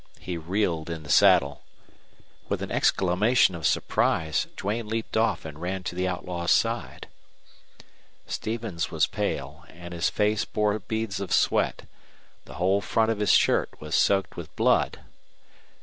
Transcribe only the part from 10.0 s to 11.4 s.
face bore beads of